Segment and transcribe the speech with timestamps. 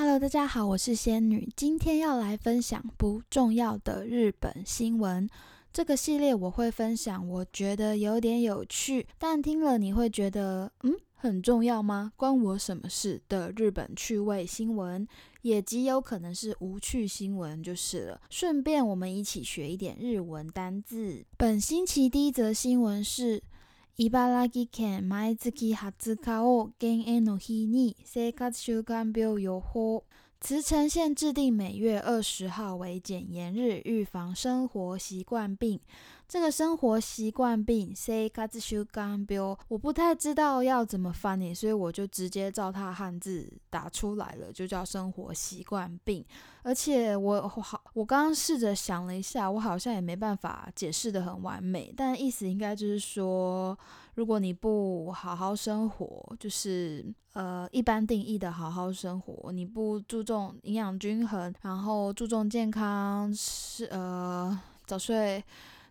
[0.00, 5.28] Hello，大家好，我是仙女，今天要来分享不重要的日本新闻。
[5.72, 12.12] 这个系列我会分享我觉得有点有趣，但听了你会觉得嗯很重要吗？
[12.14, 15.04] 关我什么事的日本趣味新闻，
[15.42, 18.20] 也极有可能是无趣新闻就是了。
[18.30, 21.24] 顺便我们一起学一点日文单字。
[21.36, 23.42] 本星期第一则新闻是。
[23.97, 30.05] 茨城県毎月20日を減塩の日に生活習慣病予報。
[30.41, 35.79] 茨城县制定每月二十号为检验日，预防生活习惯病。
[36.28, 46.22] 这个生活习惯病，say 卡兹修干标，我不太知道要怎么翻译，所以我就直接照它汉字打出来了，就叫生活习惯病。
[46.62, 53.76] 而且我好，我刚刚试着想了一下，我好像也没办法解释的很完美，但意思应该就是说，
[54.14, 57.02] 如果你不好好生活，就是
[57.32, 65.42] 呃一般定义的好好生活，你不注重营养均衡，然后注重健康，是呃早睡。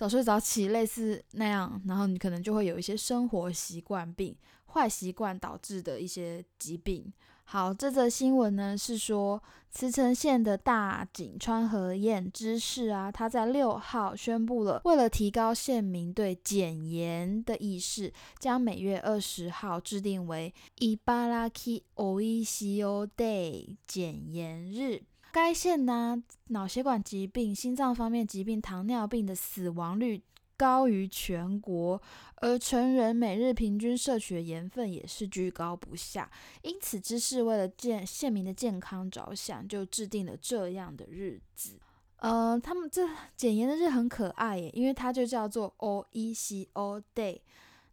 [0.00, 7.12] 早睡早起，类似那样，然后你可能就会有一些生活习惯病、坏习惯导致的一些疾病。
[7.48, 25.04] 好，这则新闻呢是说，茨城县的大井川和彦知事啊，他在六号宣布了，为了提高县民对减盐的意识，将每月二十号制定为伊巴拉基オイシオ Day 减盐日。
[25.31, 30.21] 该县呢，脑血管疾病、心脏方面疾病、糖尿病的死亡率
[30.57, 32.01] 高于全国，
[32.35, 36.29] 而成人每日平均摄取的盐分也是居高不下。
[36.61, 41.79] 因此，知事为了健县民的健康着想，就制定了这样的日子。
[42.17, 47.39] 呃，他们这减盐的日很可爱耶，因为它就叫做 O E C O Day。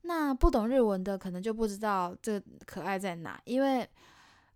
[0.03, 3.89] 那不懂日文的可能就不知道这可爱在哪，因为。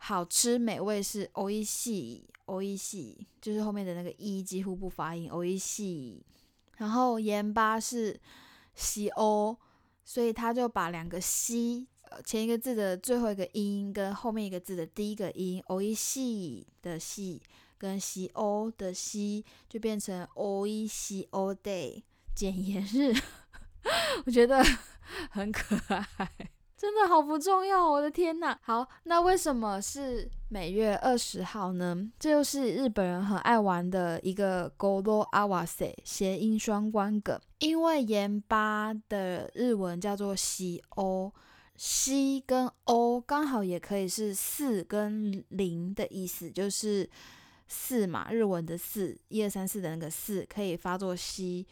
[0.04, 5.84] 好吃美味是 o i s i o i s i 就是后面的那个 e 几乎不发音 o i s
[5.84, 6.20] i
[6.78, 8.20] 然后盐巴是
[8.74, 9.56] c o，
[10.04, 11.86] 所以他就把两个 c
[12.24, 17.40] 前一个字的最后一个音跟后面一个字的第一个音 o i s i 的 c
[17.78, 22.02] 跟 c o 的 c 就变成 o i c o day
[22.34, 23.14] 简盐日，
[24.26, 24.64] 我觉得
[25.30, 26.61] 很可爱。
[26.82, 28.58] 真的好不重要，我的天呐！
[28.60, 31.96] 好，那为什么是每月二十号呢？
[32.18, 37.40] 这就是日本人很爱玩的一个 “golo awase” 谐音双关梗。
[37.60, 41.32] 因为盐巴的日文叫做“西欧”，
[41.78, 47.08] 西跟欧刚好也可以是四跟零的意思，就是
[47.68, 51.64] 四嘛，日文的四，一二三四的那个四可以发作西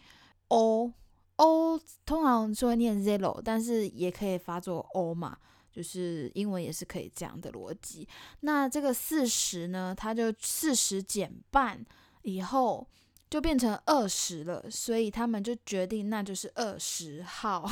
[0.46, 0.92] 欧。
[1.40, 5.36] O 通常是会念 zero，但是也可以发作 o 嘛，
[5.72, 8.06] 就是英文也是可以这样的逻辑。
[8.40, 11.82] 那这个四十呢，它就四十减半
[12.22, 12.86] 以后
[13.30, 17.66] 就变成二十了，所以他们就决定那就是二十号。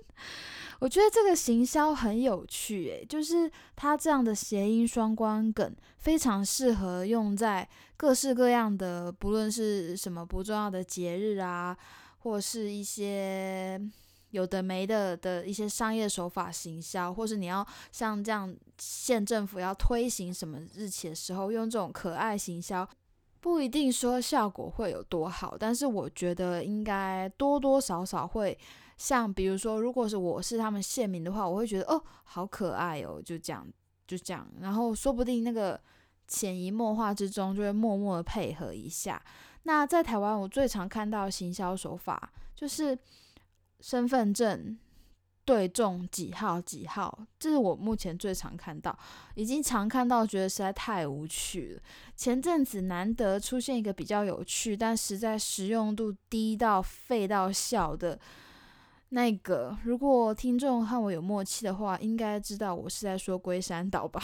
[0.80, 11.76] 我觉得这个行销很有趣，诶，就是它这样的谐音双关梗非常适合用在各式各样的，不论是什么不重要的节日啊。
[12.28, 13.80] 或是一些
[14.32, 22.86] 有的没的的一些商业手法行销，或是你要像这样县政府要推行什么日期的时候，用这种可爱行销，
[23.40, 28.56] 不一定说效果会有多好，但是我觉得应该多多少少会
[28.98, 33.66] 像，比如说，如果是我是他们县民的话，我会觉得哦，好可爱哦，就这样
[34.06, 35.80] 就这样，然后说不定那个
[36.26, 39.22] 潜移默化之中就会默默的配合一下。
[39.64, 42.98] 那在台湾，我最常看到行销手法就是
[43.80, 44.78] 身份证
[45.44, 48.98] 对中几号几号，这是我目前最常看到，
[49.34, 51.82] 已经常看到觉得实在太无趣了。
[52.16, 58.18] 前阵子难得出现一个比较有趣，但实在实用度低到废到笑的
[59.10, 64.20] 那个，如果听众和我有默契的话，应该知道我是在说龟山岛吧？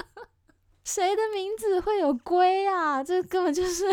[0.84, 3.02] 谁的名字会有龟啊？
[3.04, 3.84] 这根本就是。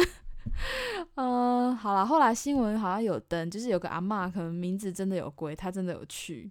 [1.17, 6.51] 嗯，好了，后来新闻好像有登，就是有个阿妈，可能名字真的有龟，他真的有去。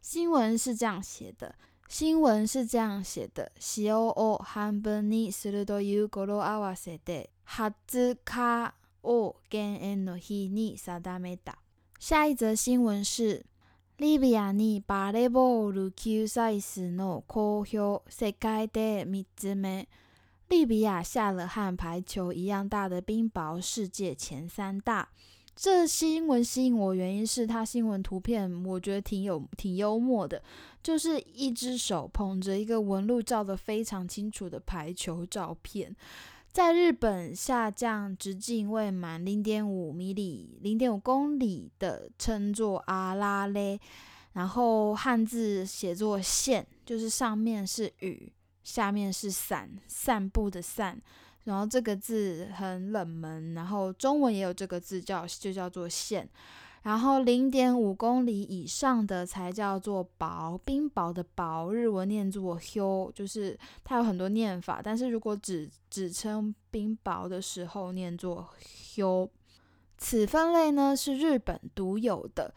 [0.00, 1.54] 新闻是这样写的，
[1.88, 3.52] 新闻是这样写的。
[3.58, 11.58] C O O 半分にするという語呂合わせで、20日を減塩の日に定めた。
[11.98, 13.44] 下一则新闻是。
[13.98, 19.86] リビアにバレーボール級サイズの好評、世界で3つ目。
[20.49, 25.09] 利比亚下了和排球一样大的冰雹，世界前三大。
[25.55, 30.41] 这新闻吸引我原因是它新闻图片，我觉得挺有挺幽默的，
[30.83, 35.95] 就是一只手捧着一个纹路照得非常清楚的排球照片。
[36.49, 43.79] 在日本下降直径未满零点五米里、零点五公里的称作阿拉嘞，
[44.33, 48.31] 然后汉字写作线，就是上面是雨，
[48.67, 51.01] 下面是散，散步的散。
[51.45, 56.27] 然后这个字很冷门，然后中文也有这个字叫就叫做线，
[56.83, 69.29] 然后零点五公里以上的才叫做薄，冰雹的薄，日文念作 h u 就是它有很多念法，但是如果只只称冰雹的时候念作 h u。
[69.97, 72.53] 此分类呢是日本独有的，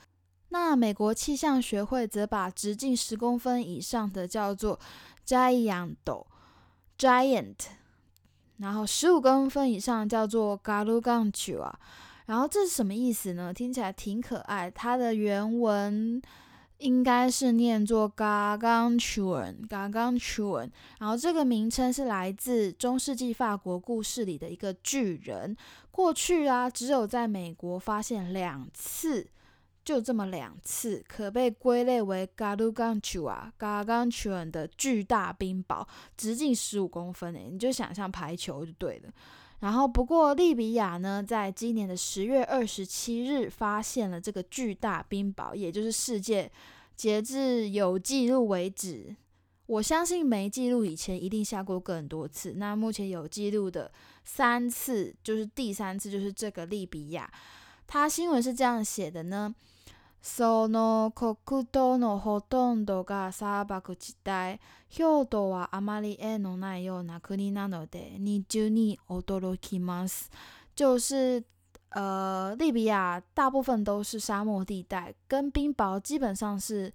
[0.48, 4.78] 那美国气象学会则把直径十公分以上的叫做
[6.98, 7.56] “giant”，giant。
[8.58, 11.78] 然后十五公分以上叫做 galuganchu 啊，
[12.26, 13.54] 然后这是什么意思呢？
[13.54, 14.68] 听起来挺可爱。
[14.70, 16.20] 它的原文
[16.78, 20.70] 应该是念作 gaganchuan，gaganchuan。
[20.98, 25.56] 然后这个名称是来自中世纪法国故事里的一个巨人。
[25.90, 29.26] 过去啊，只有在美国发现两次。
[29.84, 35.86] 就这么两次，可被归类为 Galugantua、Gagantuan 的巨大冰雹，
[36.16, 39.10] 直径十五公分诶，你就想象排球就对了。
[39.60, 46.50] 然后，不过利比亚呢，在今年的十月二十七日发现了这个巨大冰雹，也就是世界
[46.96, 49.14] 截至有记录为止，
[49.66, 52.54] 我相信没记录以前一定下过更多次。
[52.56, 53.90] 那目前有记录的
[54.24, 57.30] 三次，就是第三次就是这个利比亚。
[57.89, 59.55] 他新闻是这样写的呢。
[60.21, 64.59] その国土のほとんどが砂漠地帯、
[64.89, 70.31] 氷土はあまり縁のないような国なので、二重に驚きます。
[70.75, 71.43] 就是，
[71.91, 76.91] 呃，利比亚大部分都是沙漠地带，跟冰雹基本上是，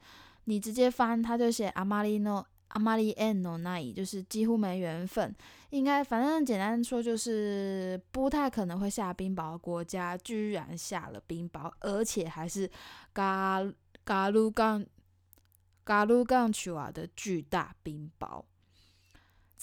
[0.47, 2.45] 你直接翻，它就写あまりの
[2.76, 5.34] 阿玛利安诺那伊就是几乎没缘分，
[5.70, 12.70] 应该反正简单说就是不太可能会下冰雹的国家，居然下了冰雹，而且还是
[13.14, 13.66] 嘎
[14.04, 14.86] 嘎鲁冈
[15.86, 18.44] 嘎鲁冈丘瓦的巨大冰雹。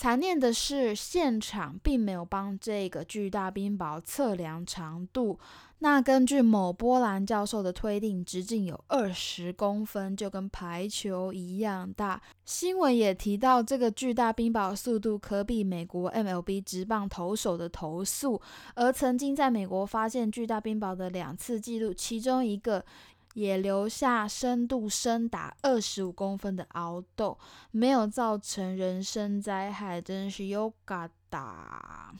[0.02, 5.38] 残念的是，现场并没有帮这个巨大冰雹测量长度。
[5.78, 12.20] 那根据某波兰教授的推定，直径有二十公分，就跟排球一样大。
[12.44, 18.42] 新闻也提到，这个巨大冰雹速度可比美国 MLB 直棒投手的投速。
[18.74, 22.84] 而曾经在美国发现巨大冰雹的两次记录，其中一个。
[23.33, 27.37] 也留下深度深达二十五公分的凹洞，
[27.71, 32.13] 没有造成人身灾害，真是优嘎达。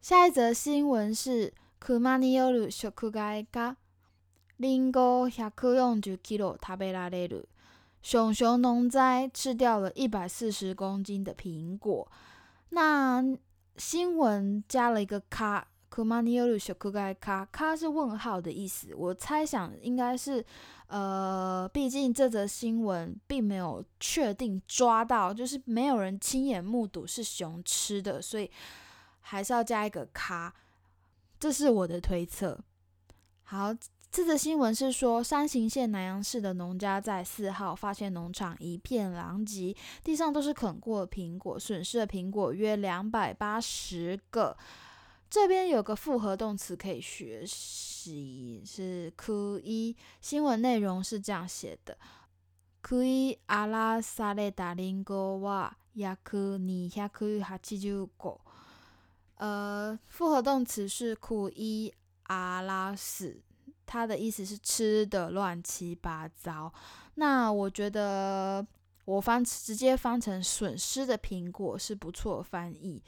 [0.00, 3.76] 下一则新闻是：クマによる食害が
[4.58, 7.46] リンゴ百四十キロ食べられる。
[8.02, 12.10] 熊熊农灾吃掉了一百四十公斤的苹果。
[12.70, 13.22] 那
[13.76, 15.68] 新闻加了一个卡。
[15.97, 20.45] 库马尼欧鲁小库盖卡卡是问号的意思，我猜想应该是，
[20.85, 28.47] 呃，毕竟这则新闻并没有确定抓到，就是没有人亲眼目睹是熊吃的，所以
[29.21, 30.53] 还是要加一个卡，
[31.39, 32.59] 这是我的推测。
[33.45, 33.73] 好，
[34.11, 44.55] 这则新闻是说，山形县南阳市的农家在四号发现农场一片狼藉，地上都是啃过的苹果，损失的苹果约两百八十个。
[45.29, 49.95] 这边有个复合动词可以学习，是可以。
[50.21, 51.97] 新闻内容是这样写的：
[52.81, 58.39] 可以阿拉萨雷达林戈瓦亚克尼亚克哈七九个。
[59.35, 61.93] 呃，复合动词是可以
[62.23, 63.39] 阿拉斯，
[63.85, 66.73] 它的意思是吃的乱七八糟。
[67.15, 68.65] 那我觉得
[69.05, 73.03] 我翻直接翻成损失的苹果是不错翻译。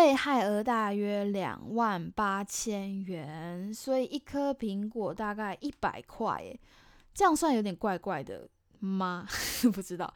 [0.00, 6.58] 被害额大约两万八千元，所以一颗苹果大概一百块，诶，
[7.12, 9.26] 这样算有点怪怪的吗？
[9.74, 10.12] 不知道。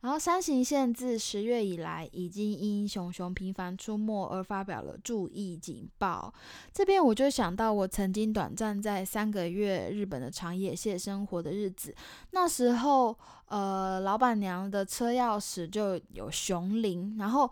[0.00, 6.34] 然后山形县自十月以来，已经因熊熊频繁出没而发表了注意警报。
[6.72, 11.94] 这边我就想到，我曾经短暂在三个月日本的长野县生活的日子，
[12.32, 13.16] 那时候，
[13.46, 17.48] 呃，老板娘的车钥匙就有熊铃，然后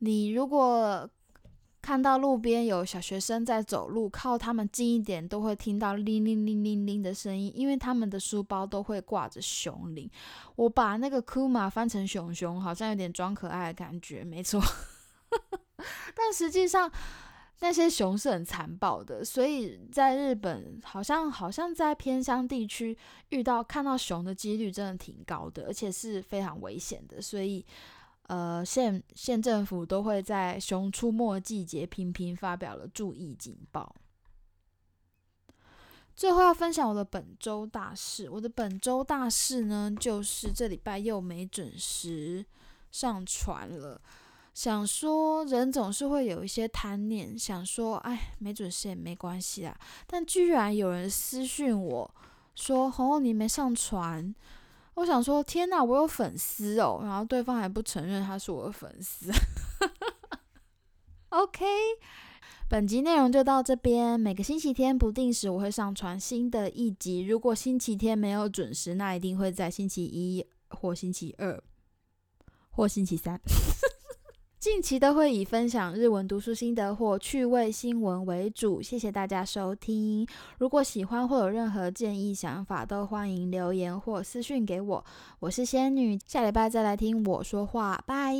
[0.00, 1.08] 你如果
[1.82, 10.08] 看到路边有小学生在走路，靠他们近一点都会听到铃铃铃铃铃的声音，因为他们的书包都会挂着熊铃。
[10.56, 14.60] 我把那个 Kuma 翻成熊熊，好像有点装可爱的感觉，没错。
[16.14, 16.90] 但实际上，
[17.60, 22.96] 那些熊是很残暴的，所以在日本好像好像在偏乡地区
[23.30, 27.64] 遇到看到熊的几率真的挺高的，而且是非常危险的，所以
[28.28, 33.94] 呃县县政府都会在熊出没季节频频发表了注意警报。
[36.14, 42.44] 最后要分享我的本周大事，我的本周大事呢，就是这礼拜又没准时
[42.90, 44.00] 上传了。
[44.52, 49.74] 想说人总是会有一些贪念，想说哎，没准时也没关系啦。
[50.06, 52.14] 但居然有人私讯我
[52.54, 54.34] 说：“红红你没上传。”
[54.94, 57.00] 我想说天哪，我有粉丝哦。
[57.02, 59.30] 然后对方还不承认他是我的粉丝。
[61.30, 61.64] OK。
[62.68, 64.20] 本集内容就到这边。
[64.20, 67.20] 每个星期天不定时我会上传新的一集。
[67.22, 71.60] 如果星期天没有准时，那一定会在星期一或星期二
[72.70, 73.40] 或星期三。
[74.60, 78.82] 近期都会以分享日文读书心得或趣味新闻为主。
[78.82, 80.26] 谢谢大家收听。
[80.58, 85.02] 如果喜欢或有任何建议想法，都欢迎留言或私讯给我。
[85.38, 88.04] 我是仙女，下礼拜再来听我说话。
[88.06, 88.36] 拜。